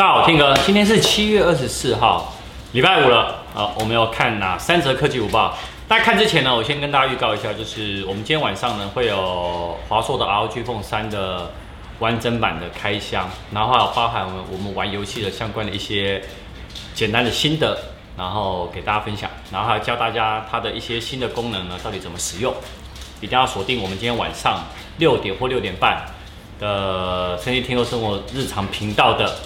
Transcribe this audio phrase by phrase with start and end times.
[0.00, 2.32] 大家好，天哥，今天是七月二十四号，
[2.72, 3.44] 礼拜五了。
[3.52, 5.54] 好，我们要看哪三则科技午报。
[5.86, 11.50] 大家看之前呢，我先跟大家预告一下，就是我们今天晚上呢会有华硕的 ROG Phone 3的
[11.98, 16.22] 完整版的开箱，然后还有包含我们我们玩游戏的相关的一些
[16.94, 17.76] 简单的心得，
[18.16, 22.54] 然后给大家分享，然后还教大家它的一些新的功能呢到底怎么使用。
[23.20, 24.64] 一定要锁定我们今天晚上
[24.96, 26.06] 六点或六点半
[26.58, 29.36] 的《生意听说生活日常》频道的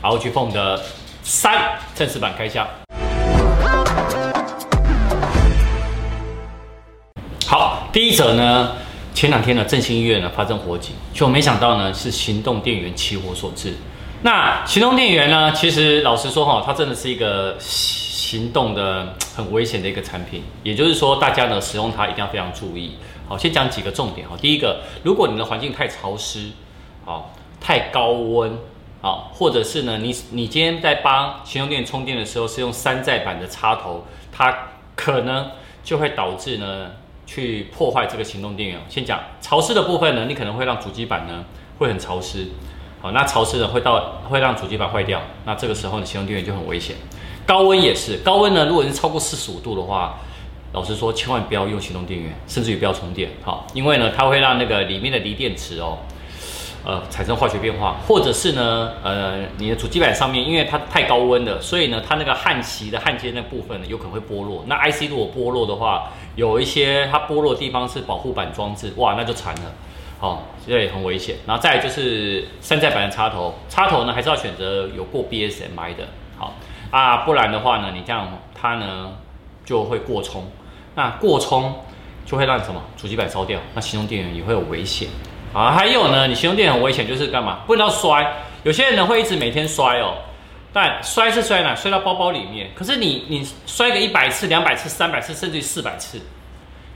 [0.00, 0.80] ROG Phone 的
[1.22, 2.64] 三正式版开箱。
[7.46, 8.76] 好，第一则呢，
[9.12, 13.74] 前两天呢，振兴医院呢发生火警，就没想到呢是行动电源起火所致。
[14.22, 20.44] 那行动电源呢，其实老实说哈，它真的是一个行动的很危险的一个产品。
[20.62, 22.92] 也就是说，大家呢使用它一定要非常注意。
[23.26, 24.36] 好，先讲几个重点哈。
[24.40, 26.50] 第一个，如果你的环境太潮湿，
[27.04, 28.56] 好，太高温，
[29.00, 35.50] 好，或者是呢，你你今天在帮行动电源充电的时候是用山寨版的插头，它可能
[35.82, 36.90] 就会导致呢。
[37.30, 38.80] 去破坏这个行动电源。
[38.88, 41.44] 先讲潮湿的部分呢，你可能会让主机板呢
[41.76, 42.46] 会很潮湿，
[43.02, 46.96] 好，那潮湿呢会到会让主机板坏掉，那这个时候呢行动电源就很危险。
[47.44, 50.20] 高温也是，高温呢如果是超过四十五度的话，
[50.72, 55.98] 老实说千万不要用行动电源，甚至于不要充电，好，因为呢它会让那个里面的锂电池哦，
[56.84, 66.10] 呃产生化学变化，或者是呢呃你的主机板上面因为它太高温了，所以呢它那个焊锡的焊接那部分呢有可能会剥落，那 IC 如果剥落的话。
[66.36, 69.62] 有一些它剥落的地方是保护板装置，哇，那就惨了，
[70.20, 71.34] 哦，这也很危险。
[71.44, 76.06] 然后再就是山寨版的插头，插头呢还是要选择有过 BSMI 的，
[76.36, 76.54] 好
[76.92, 79.14] 啊，不然的话呢，你这样它呢
[79.64, 80.44] 就会过充，
[80.94, 81.74] 那过充
[82.24, 82.80] 就会让什么？
[82.96, 85.08] 主机板烧掉，那行动电源也会有危险。
[85.52, 85.72] 啊。
[85.72, 87.60] 还有呢，你行动电源很危险，就是干嘛？
[87.66, 88.26] 不能摔，
[88.62, 90.14] 有些人呢会一直每天摔哦。
[90.72, 91.74] 但摔是摔哪？
[91.74, 92.70] 摔到包包里面。
[92.74, 96.20] 可是你你摔个一百次、两百次、三百次，甚至于四百次，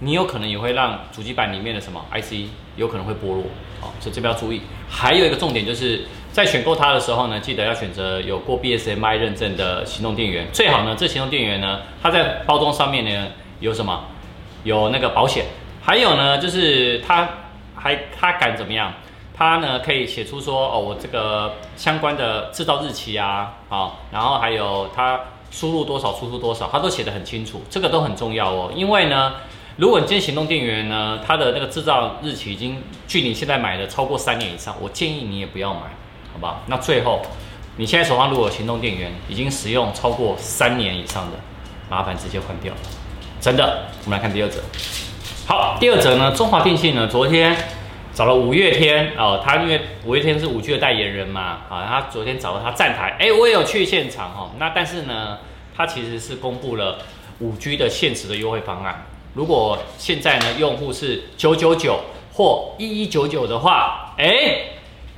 [0.00, 3.44] 你有可能也会让主机板里面的什么 IC 有可能会剥落。
[3.80, 4.60] 好，所以这边要注意。
[4.88, 10.48] 还有一个重点就是在选购它的时候呢，记得要选择有过 BSMI 认证的行动电源。
[10.52, 13.28] 最好呢，这行动电源呢，它在包装上面呢
[13.60, 14.04] 有什么？
[14.64, 15.44] 有那个保险。
[15.80, 17.26] 还有呢，就是它
[17.82, 18.92] 还他敢怎么样？
[19.32, 25.18] 他呢可以写出说哦，我这个相关的制造日期啊，好，然后还有他
[25.50, 28.70] 输入多少，输出多少，他都写得很清楚，这个都很重要哦。
[28.74, 29.32] 因为呢，
[29.76, 35.80] 如果你今天行动电源呢，它的那个制造日期已经距你现在买的超过三年以上，我建议你也不要买，
[36.34, 36.60] 好吧？
[36.66, 37.22] 那最后，
[37.76, 41.38] 你现在手上如果行动电源已经使用超过三年以上的，
[41.88, 42.74] 麻烦直接换掉。
[43.40, 44.60] 真的，我们来看第二则。
[45.50, 47.56] 好，第二则呢，中华电信呢，昨天。
[48.14, 54.50] 找了五月天哦，他因为五月天是五 G 的代言人嘛，啊，他昨天找了他站台，哎，我也有去现场哦。
[54.60, 55.38] 那但是呢，
[55.76, 56.98] 他其实是公布了
[57.40, 59.06] 五 G 的限时的优惠方案。
[59.34, 61.98] 如果现在呢，用户是九九九
[62.32, 64.56] 或一一九九的话，哎，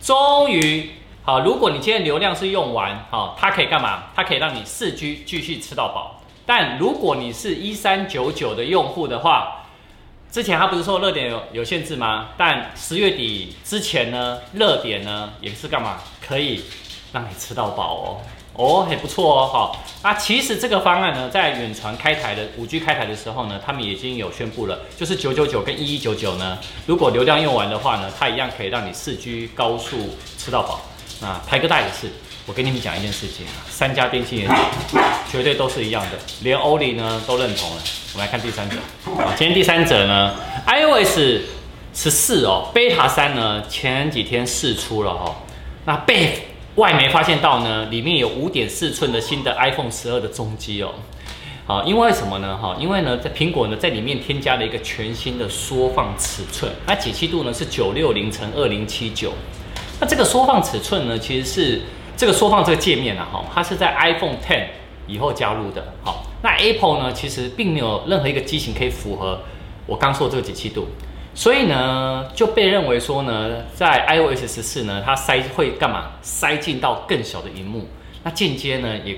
[0.00, 0.90] 终于
[1.24, 1.40] 好。
[1.40, 4.04] 如果你今天流量是用完，好，它可以干嘛？
[4.14, 6.20] 它可以让你四 G 继续吃到饱。
[6.46, 9.59] 但如果你是一三九九的用户的话，
[10.30, 12.28] 之前他不是说热点有有限制吗？
[12.36, 15.98] 但十月底之前呢，热点呢也是干嘛？
[16.24, 16.62] 可以
[17.12, 18.20] 让你吃到饱哦，
[18.54, 19.84] 哦，还不错哦，好。
[20.04, 30.80] 那其实这个方案呢，在远传开台的五 G 开台的时候呢，他们已经有宣布了，就是九九九跟一一九九呢，如果流量用完的话呢，它一样可以让你四 G 高速吃到饱。
[31.20, 32.08] 那台哥大也是。
[32.50, 34.48] 我跟你们讲一件事情啊，三家电信也
[35.30, 37.82] 绝对都是一样的，连欧力呢都认同了。
[38.12, 38.74] 我们来看第三者，
[39.22, 40.34] 啊，今天第三者呢
[40.66, 41.42] ，iOS
[41.94, 45.36] 十四哦，Beta 三呢前几天试出了哈，
[45.84, 50.92] 那被外媒发现到呢，里面有五点四寸的新的 iPhone 十二的中机哦，
[51.66, 52.58] 好，因为什么呢？
[52.58, 59.32] 哈，因为呢，在苹果呢在里面添加了一个全新的缩放尺寸，那解析度呢是九六零乘二零七九，
[60.00, 61.82] 那这个缩放尺寸呢其实是。
[62.20, 64.66] 这个缩放这个界面啊，哈，它是在 iPhone X
[65.06, 65.94] 以后加入的。
[66.04, 69.40] 好，那 Apple 呢，其实并没有任何一个机型可以符合
[69.86, 70.88] 我刚说的这个解析度，
[71.34, 76.10] 所以呢，就被认为说呢，在 iOS 十四呢，它塞会干嘛？
[76.20, 77.88] 塞进到更小的萤幕。
[78.22, 79.16] 那间接呢，也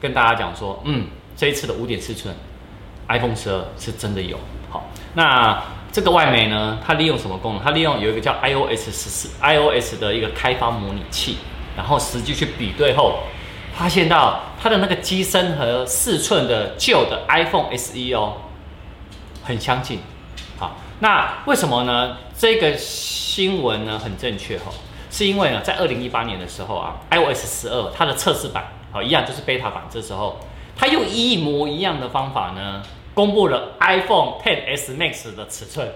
[0.00, 2.34] 跟大家讲说，嗯，这一次的五点四寸
[3.08, 4.38] iPhone 十二是真的有。
[4.70, 5.62] 好，那
[5.92, 7.62] 这个外媒呢，它利用什么功能？
[7.62, 11.36] 它利用有一个叫 iOS 十四 iOS 的一个开发模拟器。
[11.76, 13.20] 然后实际去比对后，
[13.74, 18.34] 发现到它的那个机身和四寸的旧的 iPhone SE 哦，
[19.42, 20.00] 很相近。
[20.58, 22.16] 好，那为什么呢？
[22.36, 24.72] 这个新闻呢很正确哦。
[25.10, 30.38] 是因为呢，在二零一八年的时候啊，iOS 十二它的测试版，好一样就是 beta 版，这时候
[30.76, 32.82] 它用一模一样的方法呢，
[33.12, 35.88] 公布了 iPhone 10s Max 的尺寸。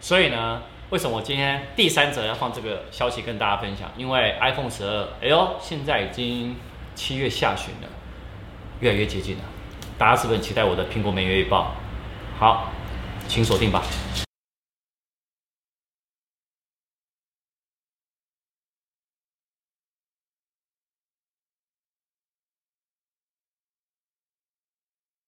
[0.00, 0.62] 所以呢，
[0.92, 3.90] 为什么我今天第三者要放这个消息跟大家分享？
[3.96, 6.54] 因为 iPhone 十二，哎呦，现在已经
[6.94, 7.88] 七月下旬了，
[8.80, 9.44] 越来越接近了。
[9.96, 11.72] 大家是不是很期待我的苹果每月预报？
[12.38, 12.70] 好，
[13.26, 13.82] 请锁定吧。